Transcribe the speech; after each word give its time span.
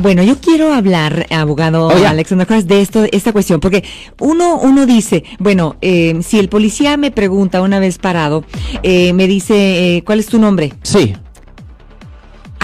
Bueno, 0.00 0.22
yo 0.22 0.36
quiero 0.40 0.72
hablar, 0.72 1.26
abogado 1.28 1.88
Oh. 1.88 2.06
Alexander 2.06 2.46
Cross, 2.46 2.68
de 2.68 2.80
esto, 2.80 3.04
esta 3.10 3.32
cuestión, 3.32 3.58
porque 3.58 3.82
uno, 4.20 4.56
uno 4.62 4.86
dice, 4.86 5.24
bueno, 5.40 5.74
eh, 5.80 6.20
si 6.22 6.38
el 6.38 6.48
policía 6.48 6.96
me 6.96 7.10
pregunta 7.10 7.60
una 7.62 7.80
vez 7.80 7.98
parado, 7.98 8.44
eh, 8.84 9.12
me 9.12 9.26
dice, 9.26 9.96
eh, 9.96 10.04
¿cuál 10.04 10.20
es 10.20 10.26
tu 10.26 10.38
nombre? 10.38 10.72
Sí. 10.84 11.14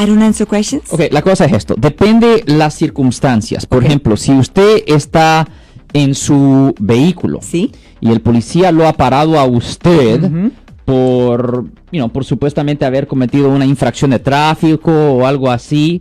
I 0.00 0.06
don't 0.06 0.22
answer 0.22 0.46
questions. 0.46 0.92
Ok, 0.92 1.00
la 1.10 1.22
cosa 1.22 1.46
es 1.46 1.54
esto. 1.54 1.74
Depende 1.76 2.44
las 2.46 2.74
circunstancias. 2.76 3.66
Por 3.66 3.84
ejemplo, 3.84 4.16
si 4.16 4.30
usted 4.30 4.84
está 4.86 5.48
en 5.92 6.14
su 6.14 6.72
vehículo 6.78 7.40
Sí. 7.42 7.72
y 8.00 8.12
el 8.12 8.20
policía 8.20 8.70
lo 8.70 8.86
ha 8.86 8.92
parado 8.92 9.40
a 9.40 9.44
usted 9.44 10.20
por, 10.84 11.64
you 11.90 11.98
know, 11.98 12.10
por 12.10 12.24
supuestamente 12.24 12.84
haber 12.84 13.08
cometido 13.08 13.48
una 13.48 13.66
infracción 13.66 14.12
de 14.12 14.20
tráfico 14.20 14.92
o 14.92 15.26
algo 15.26 15.50
así. 15.50 16.00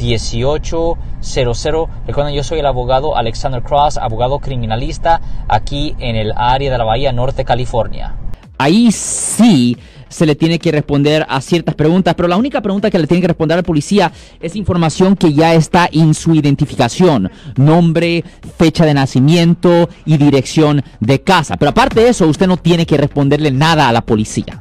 1-800-530-1800. 0.00 1.88
Recuerden, 2.06 2.34
yo 2.34 2.42
soy 2.42 2.60
el 2.60 2.66
abogado 2.66 3.16
Alexander 3.16 3.62
Cross, 3.62 3.98
abogado 3.98 4.38
criminalista 4.38 5.20
aquí 5.48 5.94
en 5.98 6.16
el 6.16 6.32
área 6.36 6.72
de 6.72 6.78
la 6.78 6.84
Bahía 6.84 7.12
Norte, 7.12 7.44
California. 7.44 8.14
Ahí 8.58 8.92
sí 8.92 9.78
se 10.10 10.26
le 10.26 10.34
tiene 10.34 10.58
que 10.58 10.70
responder 10.70 11.24
a 11.28 11.40
ciertas 11.40 11.74
preguntas, 11.74 12.14
pero 12.14 12.28
la 12.28 12.36
única 12.36 12.60
pregunta 12.60 12.90
que 12.90 12.98
le 12.98 13.06
tiene 13.06 13.22
que 13.22 13.28
responder 13.28 13.56
al 13.56 13.64
policía 13.64 14.12
es 14.40 14.56
información 14.56 15.16
que 15.16 15.32
ya 15.32 15.54
está 15.54 15.88
en 15.90 16.12
su 16.12 16.34
identificación, 16.34 17.30
nombre, 17.56 18.22
fecha 18.58 18.84
de 18.84 18.92
nacimiento 18.92 19.88
y 20.04 20.18
dirección 20.18 20.82
de 20.98 21.22
casa. 21.22 21.56
Pero 21.56 21.70
aparte 21.70 22.00
de 22.00 22.08
eso, 22.10 22.26
usted 22.26 22.48
no 22.48 22.56
tiene 22.58 22.84
que 22.84 22.98
responderle 22.98 23.50
nada 23.50 23.88
a 23.88 23.92
la 23.92 24.04
policía. 24.04 24.60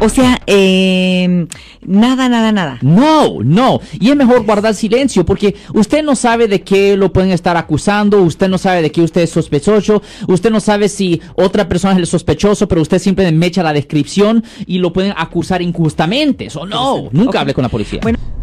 O 0.00 0.08
sea, 0.08 0.40
eh, 0.46 1.46
nada, 1.82 2.28
nada, 2.28 2.52
nada. 2.52 2.78
No, 2.82 3.42
no. 3.42 3.80
Y 4.00 4.10
es 4.10 4.16
mejor 4.16 4.44
guardar 4.44 4.74
silencio 4.74 5.24
porque 5.24 5.54
usted 5.72 6.02
no 6.02 6.16
sabe 6.16 6.48
de 6.48 6.62
qué 6.62 6.96
lo 6.96 7.12
pueden 7.12 7.30
estar 7.30 7.56
acusando, 7.56 8.22
usted 8.22 8.48
no 8.48 8.58
sabe 8.58 8.82
de 8.82 8.90
qué 8.90 9.02
usted 9.02 9.22
es 9.22 9.30
sospechoso, 9.30 10.02
usted 10.28 10.50
no 10.50 10.60
sabe 10.60 10.88
si 10.88 11.20
otra 11.36 11.68
persona 11.68 11.94
es 11.94 12.00
el 12.00 12.06
sospechoso, 12.06 12.68
pero 12.68 12.82
usted 12.82 12.98
simplemente 12.98 13.38
me 13.38 13.46
echa 13.46 13.62
la 13.62 13.72
descripción 13.72 14.44
y 14.66 14.78
lo 14.78 14.92
pueden 14.92 15.14
acusar 15.16 15.62
injustamente. 15.62 16.46
Eso 16.46 16.66
no, 16.66 17.08
nunca 17.12 17.40
hable 17.40 17.54
con 17.54 17.62
la 17.62 17.68
policía. 17.68 18.00
Bueno, 18.02 18.18